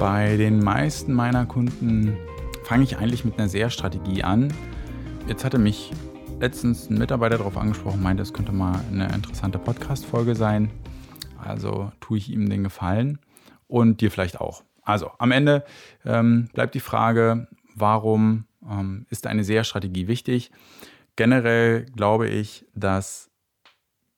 [0.00, 2.16] Bei den meisten meiner Kunden
[2.64, 4.50] fange ich eigentlich mit einer SEA-Strategie an.
[5.28, 5.92] Jetzt hatte mich
[6.40, 10.70] letztens ein Mitarbeiter darauf angesprochen, meinte, es könnte mal eine interessante Podcast-Folge sein.
[11.36, 13.18] Also tue ich ihm den Gefallen
[13.68, 14.64] und dir vielleicht auch.
[14.80, 15.66] Also am Ende
[16.06, 20.50] ähm, bleibt die Frage, warum ähm, ist eine SEA-Strategie wichtig?
[21.16, 23.29] Generell glaube ich, dass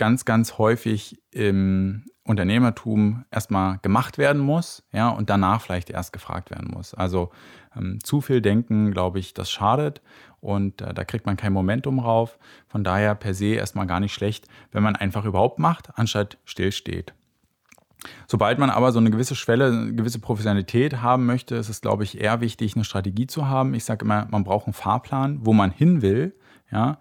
[0.00, 6.50] ganz, ganz häufig im Unternehmertum erstmal gemacht werden muss, ja, und danach vielleicht erst gefragt
[6.50, 6.94] werden muss.
[6.94, 7.30] Also
[7.76, 10.00] ähm, zu viel denken, glaube ich, das schadet
[10.40, 12.38] und äh, da kriegt man kein Momentum rauf.
[12.66, 17.12] Von daher per se erstmal gar nicht schlecht, wenn man einfach überhaupt macht, anstatt stillsteht.
[18.26, 22.04] Sobald man aber so eine gewisse Schwelle, eine gewisse Professionalität haben möchte, ist es, glaube
[22.04, 23.74] ich, eher wichtig, eine Strategie zu haben.
[23.74, 26.34] Ich sage immer, man braucht einen Fahrplan, wo man hin will.
[26.72, 26.96] Ja?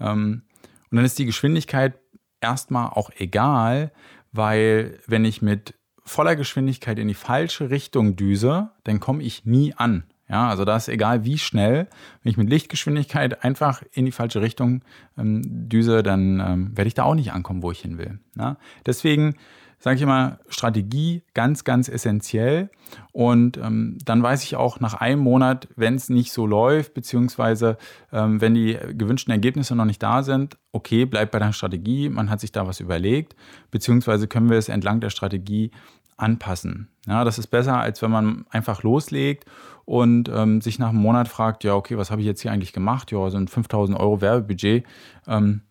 [0.00, 0.44] Ähm,
[0.90, 1.98] und dann ist die Geschwindigkeit
[2.40, 3.92] erstmal auch egal,
[4.32, 5.74] weil wenn ich mit
[6.04, 10.04] voller Geschwindigkeit in die falsche Richtung düse, dann komme ich nie an.
[10.28, 11.88] Ja, also da ist egal wie schnell,
[12.22, 14.82] wenn ich mit Lichtgeschwindigkeit einfach in die falsche Richtung
[15.16, 18.18] ähm, düse, dann ähm, werde ich da auch nicht ankommen, wo ich hin will.
[18.36, 18.58] Ja?
[18.84, 19.36] Deswegen
[19.78, 22.70] sage ich immer, Strategie ganz, ganz essentiell.
[23.12, 27.76] Und ähm, dann weiß ich auch nach einem Monat, wenn es nicht so läuft, beziehungsweise
[28.12, 32.30] ähm, wenn die gewünschten Ergebnisse noch nicht da sind, okay, bleibt bei der Strategie, man
[32.30, 33.36] hat sich da was überlegt,
[33.70, 35.70] beziehungsweise können wir es entlang der Strategie
[36.16, 36.88] anpassen.
[37.06, 39.44] Ja, das ist besser, als wenn man einfach loslegt
[39.84, 42.72] und ähm, sich nach einem Monat fragt, ja, okay, was habe ich jetzt hier eigentlich
[42.72, 43.12] gemacht?
[43.12, 44.84] Ja, so ein 5000 Euro Werbebudget
[45.26, 45.62] ähm,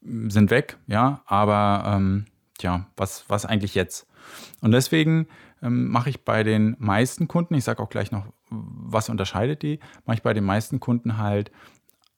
[0.00, 2.26] sind weg, ja, aber ähm,
[2.58, 4.06] tja, was, was eigentlich jetzt?
[4.60, 5.26] Und deswegen
[5.62, 9.80] ähm, mache ich bei den meisten Kunden, ich sage auch gleich noch, was unterscheidet die,
[10.06, 11.50] mache ich bei den meisten Kunden halt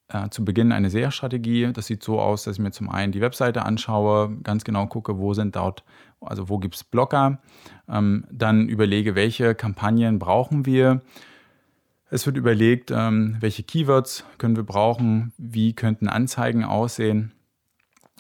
[0.09, 1.73] äh, zu Beginn eine SEA-Strategie.
[1.73, 5.19] Das sieht so aus, dass ich mir zum einen die Webseite anschaue, ganz genau gucke,
[5.19, 5.85] wo sind dort,
[6.21, 7.41] also wo gibt es Blocker,
[7.89, 11.03] ähm, dann überlege, welche Kampagnen brauchen wir.
[12.09, 17.33] Es wird überlegt, ähm, welche Keywords können wir brauchen, wie könnten Anzeigen aussehen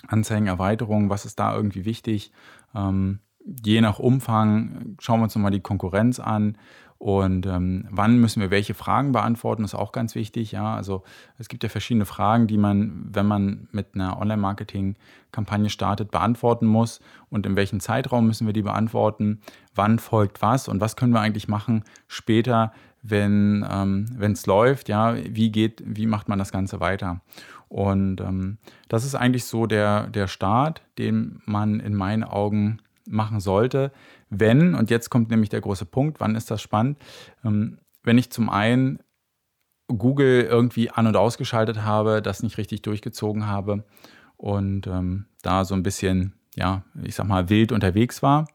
[0.07, 2.33] Anzeigenerweiterung, was ist da irgendwie wichtig?
[2.75, 3.21] Ähm,
[3.65, 6.59] je nach Umfang schauen wir uns nochmal die Konkurrenz an
[6.99, 10.53] und ähm, wann müssen wir welche Fragen beantworten, ist auch ganz wichtig.
[10.53, 11.03] Ja, also
[11.39, 17.01] es gibt ja verschiedene Fragen, die man, wenn man mit einer Online-Marketing-Kampagne startet, beantworten muss
[17.29, 19.41] und in welchem Zeitraum müssen wir die beantworten,
[19.75, 25.17] wann folgt was und was können wir eigentlich machen später, wenn ähm, es läuft, ja,
[25.17, 27.21] wie geht, wie macht man das Ganze weiter?
[27.69, 32.79] Und ähm, das ist eigentlich so der, der Start, den man in meinen Augen
[33.09, 33.93] machen sollte,
[34.31, 36.99] wenn, und jetzt kommt nämlich der große Punkt, wann ist das spannend,
[37.45, 39.01] ähm, wenn ich zum einen
[39.89, 43.85] Google irgendwie an- und ausgeschaltet habe, das nicht richtig durchgezogen habe
[44.37, 48.49] und ähm, da so ein bisschen, ja, ich sag mal, wild unterwegs war.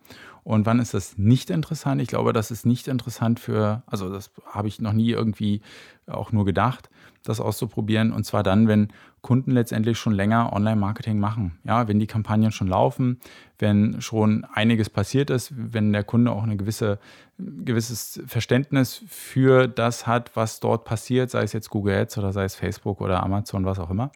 [0.44, 2.02] Und wann ist das nicht interessant?
[2.02, 5.62] Ich glaube, das ist nicht interessant für, also das habe ich noch nie irgendwie
[6.08, 6.90] auch nur gedacht
[7.24, 8.12] das auszuprobieren.
[8.12, 8.90] Und zwar dann, wenn
[9.22, 11.60] Kunden letztendlich schon länger Online-Marketing machen.
[11.64, 13.20] Ja, wenn die Kampagnen schon laufen,
[13.60, 17.00] wenn schon einiges passiert ist, wenn der Kunde auch ein gewisse,
[17.38, 22.46] gewisses Verständnis für das hat, was dort passiert, sei es jetzt Google Ads oder sei
[22.46, 24.12] es Facebook oder Amazon, was auch immer.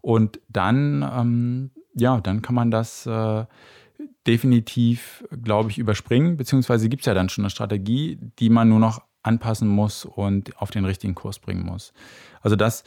[0.00, 3.44] Und dann, ähm, ja, dann kann man das äh,
[4.26, 8.78] definitiv, glaube ich, überspringen, beziehungsweise gibt es ja dann schon eine Strategie, die man nur
[8.78, 11.92] noch anpassen muss und auf den richtigen Kurs bringen muss.
[12.42, 12.84] Also das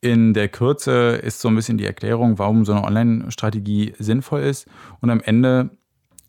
[0.00, 4.66] in der Kürze ist so ein bisschen die Erklärung, warum so eine Online-Strategie sinnvoll ist.
[5.00, 5.70] Und am Ende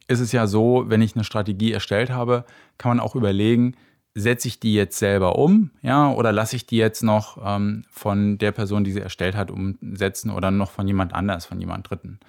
[0.08, 2.44] ist es ja so, wenn ich eine Strategie erstellt habe,
[2.78, 3.76] kann man auch überlegen,
[4.14, 8.38] setze ich die jetzt selber um, ja, oder lasse ich die jetzt noch ähm, von
[8.38, 12.20] der Person, die sie erstellt hat, umsetzen oder noch von jemand anders, von jemand Dritten.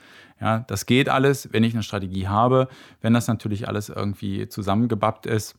[0.43, 2.67] Ja, das geht alles, wenn ich eine Strategie habe.
[3.01, 5.55] Wenn das natürlich alles irgendwie zusammengebappt ist,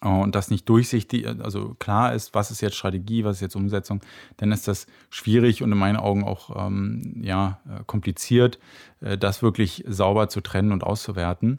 [0.00, 4.00] und das nicht durchsichtig, also klar ist, was ist jetzt Strategie, was ist jetzt Umsetzung,
[4.36, 8.58] dann ist das schwierig und in meinen Augen auch ähm, ja, äh, kompliziert,
[9.00, 11.58] äh, das wirklich sauber zu trennen und auszuwerten.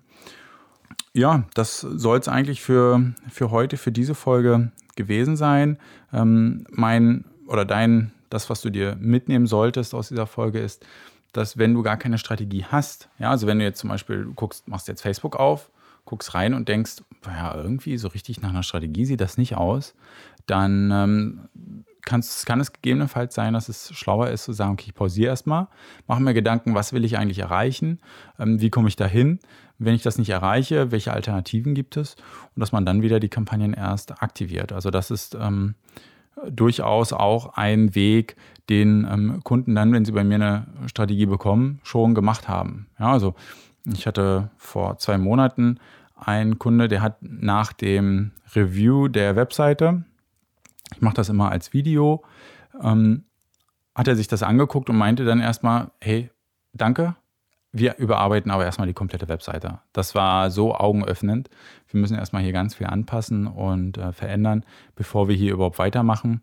[1.14, 5.80] Ja, das soll es eigentlich für, für heute, für diese Folge gewesen sein.
[6.14, 10.86] Ähm, mein oder dein, das, was du dir mitnehmen solltest aus dieser Folge, ist,
[11.38, 14.68] dass wenn du gar keine Strategie hast, ja, also wenn du jetzt zum Beispiel guckst,
[14.68, 15.70] machst jetzt Facebook auf,
[16.06, 19.96] guckst rein und denkst, ja, irgendwie so richtig nach einer Strategie sieht das nicht aus,
[20.46, 25.30] dann ähm, kann es gegebenenfalls sein, dass es schlauer ist zu sagen, okay, ich pausiere
[25.30, 25.68] erstmal,
[26.08, 28.00] mache mir Gedanken, was will ich eigentlich erreichen,
[28.40, 29.40] ähm, wie komme ich da hin,
[29.80, 32.16] wenn ich das nicht erreiche, welche Alternativen gibt es
[32.56, 34.72] und dass man dann wieder die Kampagnen erst aktiviert.
[34.72, 35.76] Also das ist ähm,
[36.50, 38.36] durchaus auch ein Weg,
[38.70, 42.88] den ähm, Kunden dann, wenn sie bei mir eine Strategie bekommen, schon gemacht haben.
[43.00, 43.36] Ja, also
[43.86, 45.80] ich hatte vor zwei Monaten
[46.16, 50.04] ein Kunde, der hat nach dem Review der Webseite,
[50.94, 52.24] ich mache das immer als Video,
[52.82, 53.24] ähm,
[53.94, 56.30] hat er sich das angeguckt und meinte dann erstmal, hey,
[56.74, 57.16] danke,
[57.78, 59.80] wir überarbeiten aber erstmal die komplette Webseite.
[59.92, 61.50] Das war so augenöffnend.
[61.90, 64.64] Wir müssen erstmal hier ganz viel anpassen und äh, verändern,
[64.96, 66.42] bevor wir hier überhaupt weitermachen.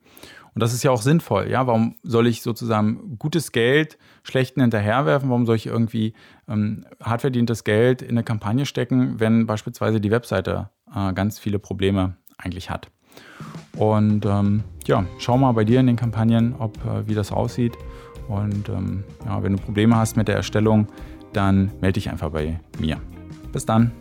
[0.54, 1.48] Und das ist ja auch sinnvoll.
[1.50, 5.30] Ja, warum soll ich sozusagen gutes Geld schlechten hinterherwerfen?
[5.30, 6.12] Warum soll ich irgendwie
[6.48, 11.58] ähm, hart verdientes Geld in eine Kampagne stecken, wenn beispielsweise die Webseite äh, ganz viele
[11.58, 12.90] Probleme eigentlich hat?
[13.78, 17.72] Und ähm, ja, schau mal bei dir in den Kampagnen, ob äh, wie das aussieht.
[18.28, 20.86] Und ähm, ja, wenn du Probleme hast mit der Erstellung,
[21.32, 22.98] dann melde dich einfach bei mir.
[23.52, 23.92] Bis dann.